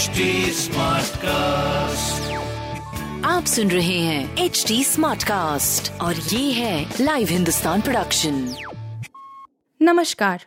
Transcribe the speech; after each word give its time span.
HD 0.00 0.68
cast 1.16 2.32
आप 3.26 3.44
सुन 3.44 3.70
रहे 3.70 3.98
हैं 3.98 4.36
एच 4.36 4.64
डी 4.68 4.84
स्मार्ट 4.84 5.22
कास्ट 5.22 6.00
और 6.00 6.16
ये 6.16 6.52
है 6.52 6.94
लाइव 7.00 7.28
हिंदुस्तान 7.28 7.80
प्रोडक्शन 7.80 8.54
नमस्कार 9.82 10.44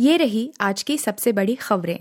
ये 0.00 0.16
रही 0.16 0.52
आज 0.60 0.82
की 0.82 0.98
सबसे 0.98 1.32
बड़ी 1.32 1.54
खबरें। 1.54 1.98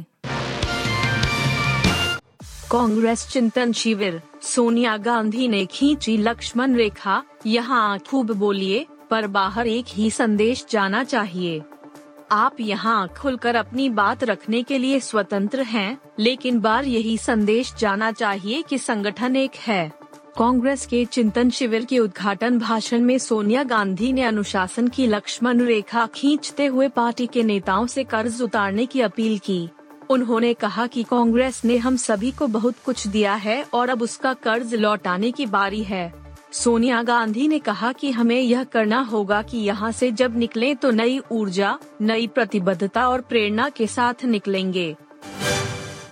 कांग्रेस 2.72 3.28
चिंतन 3.28 3.72
शिविर 3.72 4.22
सोनिया 4.42 4.98
गांधी 4.98 5.48
ने 5.48 5.66
खींची 5.66 6.18
लक्ष्मण 6.18 6.76
रेखा 6.76 7.24
यहाँ 7.46 8.00
खूब 8.00 8.32
बोलिए 8.32 8.86
पर 9.10 9.28
बाहर 9.28 9.68
एक 9.68 9.86
ही 9.90 10.12
संदेश 10.12 10.66
जाना 10.70 11.04
चाहिए। 11.04 11.62
आप 12.32 12.56
यहाँ 12.60 13.08
खुलकर 13.08 13.56
अपनी 13.56 13.90
बात 13.90 14.24
रखने 14.24 14.64
के 14.64 14.78
लिए 14.78 15.00
स्वतंत्र 15.00 15.62
हैं, 15.62 15.98
लेकिन 16.20 16.60
बार 16.60 16.86
यही 16.86 17.18
संदेश 17.18 17.74
जाना 17.76 18.12
चाहिए 18.12 18.62
कि 18.62 18.78
संगठन 18.78 19.36
एक 19.36 19.56
है। 19.56 19.92
कांग्रेस 20.38 20.86
के 20.86 21.06
चिंतन 21.06 21.50
शिविर 21.50 21.86
के 21.86 22.00
उद्घाटन 22.00 22.60
भाषण 22.60 23.02
में 23.02 23.18
सोनिया 23.18 23.64
गांधी 23.64 24.12
ने 24.14 24.24
अनुशासन 24.24 24.88
की 24.88 25.08
लक्ष्मण 25.08 25.62
रेखा 25.62 26.06
खींचते 26.06 26.66
हुए 26.66 26.88
पार्टी 26.88 27.28
के 27.28 27.44
नेताओं 27.44 27.88
से 27.88 28.04
कर्ज 28.04 28.42
उतारने 28.42 28.86
की 28.86 29.02
अपील 29.02 29.38
की। 29.40 29.70
उन्होंने 30.10 30.54
कहा 30.54 30.88
कि 30.88 31.04
कांग्रेस 31.04 31.62
ने 31.66 31.78
हम 31.78 31.96
सभी 31.98 32.32
को 32.32 32.48
बहुत 32.48 32.76
कुछ 32.86 33.08
दिया 33.08 33.36
है 33.36 33.64
और 33.74 33.90
अब 33.90 34.02
उसका 34.02 34.34
कर्ज 34.34 34.76
लौटाने 34.76 35.32
की 35.32 35.46
बारी 35.46 35.84
है। 35.84 36.25
सोनिया 36.56 37.02
गांधी 37.04 37.48
ने 37.48 37.58
कहा 37.60 37.92
कि 37.92 38.12
हमें 38.12 38.40
यह 38.42 38.64
करना 38.64 39.00
होगा 39.02 39.42
कि 39.42 39.58
यहाँ 39.58 39.92
से 39.92 40.12
जब 40.12 40.38
निकलें 40.38 40.76
तो 40.76 40.92
नई 40.92 41.20
ऊर्जा, 41.32 41.78
नई 42.02 42.28
प्रतिबद्धता 42.28 43.08
और 43.10 43.22
प्रेरणा 43.22 43.68
के 43.70 43.88
साथ 43.88 44.24
निकलेंगे। 44.26 44.96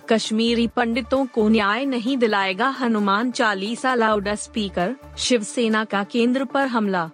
कश्मीरी 0.08 0.66
पंडितों 0.66 1.24
को 1.26 1.48
न्याय 1.48 1.84
नहीं 1.84 2.16
दिलाएगा 2.16 2.68
हनुमान 2.68 3.30
चालीसा 3.30 3.94
लाउड 3.94 4.28
स्पीकर 4.34 4.94
शिवसेना 5.18 5.84
का 5.84 6.04
केंद्र 6.04 6.44
पर 6.44 6.66
हमला 6.66 7.10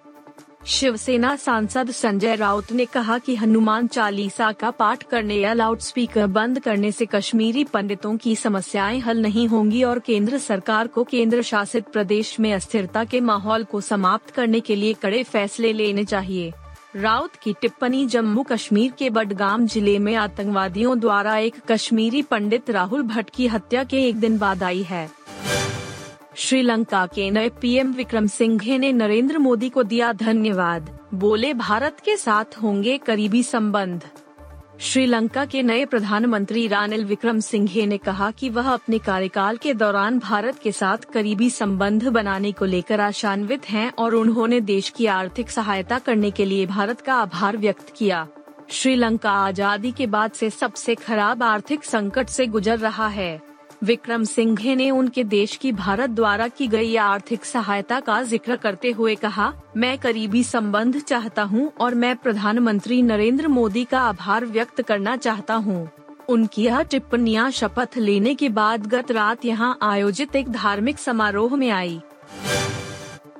शिवसेना 0.63 1.35
सांसद 1.37 1.91
संजय 1.91 2.35
राउत 2.37 2.73
ने 2.73 2.85
कहा 2.85 3.17
कि 3.19 3.35
हनुमान 3.37 3.87
चालीसा 3.87 4.51
का 4.53 4.71
पाठ 4.71 5.03
करने 5.03 5.35
या 5.35 5.53
लाउडस्पीकर 5.53 6.27
बंद 6.27 6.59
करने 6.61 6.91
से 6.93 7.07
कश्मीरी 7.07 7.65
पंडितों 7.65 8.17
की 8.17 8.35
समस्याएँ 8.37 8.99
हल 9.01 9.23
नहीं 9.23 9.47
होंगी 9.49 9.83
और 9.83 9.99
केंद्र 9.99 10.39
सरकार 10.39 10.87
को 10.87 11.05
केंद्र 11.05 11.43
शासित 11.43 11.89
प्रदेश 11.89 12.39
में 12.41 12.53
अस्थिरता 12.55 13.05
के 13.05 13.21
माहौल 13.21 13.65
को 13.65 13.81
समाप्त 13.81 14.31
करने 14.31 14.61
के 14.61 14.77
लिए 14.77 14.93
कड़े 14.93 15.23
फैसले 15.23 15.73
लेने 15.73 16.05
चाहिए। 16.05 16.53
राउत 16.97 17.37
की 17.43 17.53
टिप्पणी, 17.53 18.07
जम्मू 18.07 18.43
कश्मीर 18.43 18.93
के 18.99 19.11
बडगाम 19.11 19.67
ज़िले 19.67 19.99
में 19.99 20.15
आतंकवादियों 20.15 20.99
द्वारा 21.01 21.37
एक 21.39 21.55
कश्मीरी 21.69 22.23
पंडित 22.23 22.71
राहुल 22.71 23.03
भट्ट 23.03 23.31
की 23.31 23.47
हत्या 23.47 23.85
के 23.85 24.09
एक 24.09 24.17
दिन 24.17 24.39
बाद 24.39 24.63
आई 24.63 24.83
है। 24.83 25.09
श्रीलंका 26.41 27.05
के 27.07 27.31
नए 27.31 27.49
पीएम 27.61 27.93
विक्रम 27.93 28.27
सिंघे 28.27 28.77
ने 28.79 28.93
नरेंद्र 28.93 29.39
मोदी 29.39 29.69
को 29.69 29.83
दिया 29.83 30.13
धन्यवाद। 30.13 30.89
बोले, 31.15 31.53
भारत 31.55 31.97
के 32.05 32.17
साथ 32.17 32.57
होंगे 32.63 32.97
करीबी 32.99 33.43
संबंध। 33.43 34.05
श्रीलंका 34.81 35.45
के 35.45 35.63
नए 35.63 35.85
प्रधानमंत्री 35.85 36.67
रानिल 36.69 37.05
विक्रम 37.05 37.41
सिंघे 37.41 37.85
ने 37.87 37.99
कहा 37.99 38.31
कि 38.31 38.49
वह 38.49 38.71
अपने 38.71 38.99
कार्यकाल 38.99 39.57
के 39.57 39.75
दौरान 39.75 40.19
भारत 40.19 40.59
के 40.59 40.73
साथ 40.73 41.05
करीबी 41.13 41.51
संबंध 41.51 42.09
बनाने 42.09 42.53
को 42.53 42.65
लेकर 42.65 43.01
आशान्वित 43.01 43.69
हैं 43.71 43.91
और 43.93 44.15
उन्होंने 44.15 44.61
देश 44.61 44.89
की 44.89 45.07
आर्थिक 45.07 45.51
सहायता 45.51 45.99
करने 45.99 46.31
के 46.31 46.45
लिए 46.45 46.67
भारत 46.67 47.01
का 47.01 47.15
आभार 47.15 47.57
व्यक्त 47.57 47.93
किया। 47.97 48.27
श्रीलंका 48.71 49.33
आज़ादी 49.43 49.93
के 49.93 50.07
बाद 50.07 50.31
से 50.31 50.51
सबसे 50.51 50.95
खराब 50.95 51.43
आर्थिक 51.43 51.85
संकट 51.85 52.29
से 52.29 52.47
गुजर 52.47 52.79
रहा 52.79 53.09
है। 53.09 53.50
विक्रम 53.83 54.25
सिंघे 54.25 54.75
ने 54.75 54.91
उनके 54.91 55.23
देश 55.25 55.55
की 55.57 55.71
भारत 55.73 56.11
द्वारा 56.11 56.49
की 56.49 56.67
गई 56.67 56.97
आर्थिक 56.97 57.45
सहायता 57.45 58.01
का 58.01 58.23
ज़िक्र 58.23 58.57
करते 58.57 58.91
हुए 58.91 59.15
कहा, 59.15 59.53
मैं 59.77 59.97
करीबी 59.99 60.43
संबंध 60.45 60.99
चाहता 60.99 61.43
हूँ 61.43 61.71
और 61.81 61.95
मैं 61.95 62.15
प्रधानमंत्री 62.17 63.01
नरेंद्र 63.03 63.49
मोदी 63.49 63.85
का 63.85 64.01
आभार 64.01 64.47
व्यक्त 64.47 64.83
करना 64.83 65.17
चाहता 65.17 65.55
हूँ। 65.55 65.89
उनकी 66.29 66.65
यह 66.65 66.83
टिप्पणियाँ 66.83 67.51
शपथ 67.51 67.97
लेने 67.99 68.35
के 68.35 68.49
बाद 68.51 68.87
गत 68.87 69.11
रात 69.11 69.45
यहाँ 69.45 69.77
आयोजित 69.83 70.37
एक 70.37 70.53
धार्मिक 70.53 70.99
समारोह 70.99 71.57
में 71.57 71.71
आई। 71.71 72.01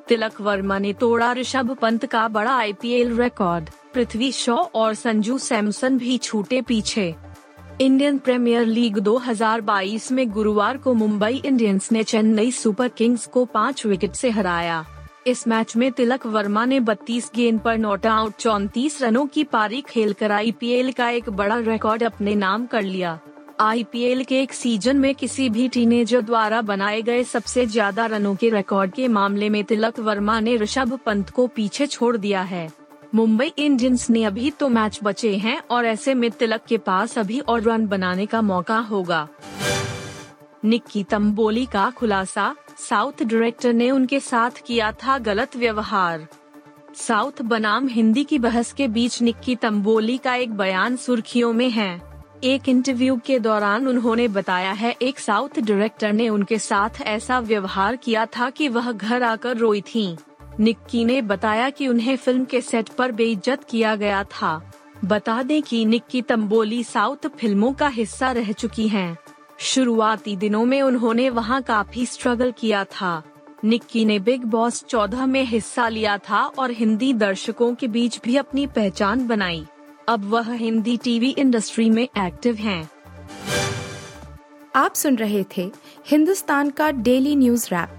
तिलक 0.09 0.41
वर्मा 0.41 0.79
ने 0.79 0.93
तोड़ा 0.93 1.33
ऋषभ 1.33 1.77
पंत 1.83 2.07
का 2.07 2.27
बड़ा 2.29 2.53
आईपीएल 2.53 3.17
रिकॉर्ड। 3.21 3.69
पृथ्वी 3.95 4.33
शॉ 4.33 4.57
और 4.57 4.95
संजू 4.95 5.39
सैमसन 5.39 5.99
भी 5.99 6.19
छूटे 6.19 6.61
पीछे। 6.63 7.15
इंडियन 7.81 8.17
प्रीमियर 8.19 8.65
लीग 8.67 8.99
2022 8.99 10.11
में 10.13 10.31
गुरुवार 10.31 10.77
को 10.77 10.93
मुंबई 10.95 11.41
इंडियंस 11.45 11.91
ने 11.93 12.03
चेन्नई 12.05 12.51
सुपर 12.51 12.89
किंग्स 12.89 13.25
को 13.27 13.45
पाँच 13.45 13.85
विकेट 13.87 14.15
से 14.15 14.31
हराया। 14.31 14.85
इस 15.27 15.47
मैच 15.49 15.75
में 15.77 15.91
तिलक 15.93 16.27
वर्मा 16.27 16.65
ने 16.65 16.81
32 16.81 17.31
गेंद 17.35 17.61
पर 17.61 17.79
नॉट 17.79 18.07
आउट, 18.07 18.33
चौतीस 18.33 19.01
रनों 19.03 19.27
की 19.27 19.45
पारी 19.45 19.81
खेलकर 19.81 20.33
आईपीएल 20.33 20.93
का 20.93 21.09
एक 21.11 21.31
बड़ा 21.31 21.59
रिकॉर्ड 21.59 22.03
अपने 22.03 22.35
नाम 22.35 22.67
कर 22.67 22.83
लिया। 22.83 23.19
आईपीएल 23.61 24.23
के 24.25 24.43
एक 24.43 24.53
सीज़न 24.53 24.97
में 24.97 25.15
किसी 25.15 25.49
भी 25.49 25.69
टीनेजर 25.69 26.21
द्वारा 26.23 26.61
बनाए 26.63 27.01
गए 27.03 27.25
सबसे 27.25 27.67
ज़्यादा 27.67 28.07
रनों 28.07 28.35
के 28.35 28.51
रिकॉर्ड 28.51 28.93
के 28.93 29.09
मामले 29.09 29.49
में 29.49 29.63
तिलक 29.65 30.01
वर्मा 30.01 30.39
ने 30.41 30.57
ऋषभ 30.57 30.99
पंत 31.07 31.31
को 31.31 31.47
पीछे 31.47 31.87
छोड़ 31.87 32.17
दिया 32.17 32.43
है। 32.43 32.80
मुंबई 33.15 33.53
इंडियंस 33.59 34.11
ने 34.11 34.25
अभी 34.25 34.51
तो 34.51 34.69
मैच 34.69 34.99
बचे 35.03 35.37
हैं 35.37 35.61
और 35.71 35.87
ऐसे 35.87 36.15
में 36.15 36.31
तिलक 36.31 36.61
के 36.69 36.79
पास 36.79 37.19
अभी 37.19 37.41
और 37.41 37.63
रन 37.63 37.87
बनाने 37.87 38.27
का 38.27 38.43
मौका 38.43 38.79
होगा। 38.79 39.29
निक्की 40.65 41.05
तम्बोली 41.05 41.67
का 41.67 41.91
खुलासा, 41.91 42.55
साउथ 42.79 43.23
डायरेक्टर 43.23 43.73
ने 43.73 43.91
उनके 43.91 44.21
साथ 44.21 44.51
किया 44.67 44.93
था 44.93 45.19
गलत 45.19 45.57
व्यवहार। 45.57 46.27
साउथ 46.95 47.43
बनाम 47.43 47.89
हिंदी 47.89 48.25
की 48.25 48.39
बहस 48.39 48.73
के 48.73 48.89
बीच 48.89 49.23
निक्की 49.23 49.57
तम्बोली 49.57 50.19
का 50.19 50.35
एक 50.35 50.57
बयान 50.57 50.97
सुर्खियों 50.97 51.53
में 51.53 51.71
है। 51.71 52.03
एक 52.45 52.69
इंटरव्यू 52.69 53.21
के 53.27 53.39
दौरान 53.39 53.89
उन्होंने 53.89 54.29
बताया 54.29 54.73
है, 54.73 54.97
एक 55.03 55.19
साउथ 55.19 55.61
डायरेक्टर 55.61 56.13
ने 56.13 56.29
उनके 56.29 56.59
साथ 56.59 57.03
ऐसा 57.03 57.41
व्यवहार 57.41 57.97
किया 57.97 58.27
था 58.27 58.51
कि 58.51 58.69
वह 58.69 58.93
घर 58.93 59.23
आकर 59.23 59.57
रोई 59.57 59.81
थीं। 59.81 60.17
निक्की 60.61 61.05
ने 61.05 61.23
बताया 61.23 61.71
कि 61.71 61.89
उन्हें 61.89 62.17
फ़िल्म 62.17 62.45
के 62.45 62.61
सेट 62.61 62.89
पर 62.89 63.13
बेइज्जत 63.13 63.65
किया 63.65 63.95
गया 63.97 64.23
था 64.25 64.61
बता 65.05 65.43
दें 65.43 65.63
कि 65.63 65.85
निक्की 65.85 66.23
तंबोली 66.23 66.83
साउथ 66.85 67.29
फ़िल्मों 67.39 67.73
का 67.73 67.89
हिस्सा 67.89 68.31
रह 68.33 68.53
चुकी 68.53 68.89
हैं। 68.89 69.17
शुरुआती 69.59 70.37
दिनों 70.37 70.65
में 70.65 70.81
उन्होंने 70.83 71.29
वहाँ 71.31 71.63
काफ़ी 71.63 72.07
स्ट्रगल 72.07 72.53
किया 72.53 72.85
था 72.85 73.23
निक्की 73.65 74.05
ने 74.05 74.19
बिग 74.19 74.45
बॉस 74.45 74.85
14 74.85 75.27
में 75.27 75.43
हिस्सा 75.45 75.89
लिया 75.89 76.19
था 76.19 76.45
और 76.59 76.71
हिंदी 76.71 77.13
दर्शकों 77.13 77.75
के 77.75 77.89
बीच 77.89 78.21
भी 78.25 78.37
अपनी 78.37 78.67
पहचान 78.67 79.27
बनाई 79.27 79.67
अब 80.09 80.25
वह 80.25 80.53
हिंदी 80.53 80.97
टीवी 80.97 81.31
इंडस्ट्री 81.31 81.91
में 81.91 82.03
एक्टिव 82.03 82.55
हैं। 82.55 82.91
आप 84.77 84.95
सुन 84.95 85.17
रहे 85.17 85.45
थे 85.57 85.71
हिंदुस्तान 86.07 86.71
का 86.71 86.91
डेली 86.91 87.37
न्यूज़ 87.37 87.67
रैप 87.67 87.99